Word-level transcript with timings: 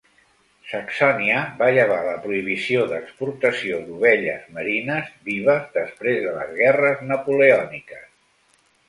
Saxònia 0.69 1.41
va 1.57 1.65
llevar 1.73 1.99
la 2.07 2.15
prohibició 2.23 2.85
d'exportació 2.93 3.81
d'ovelles 3.89 4.47
merines 4.55 5.13
vives 5.29 5.69
després 5.77 6.19
de 6.25 6.33
les 6.39 6.55
guerres 6.63 7.05
napoleòniques. 7.13 8.09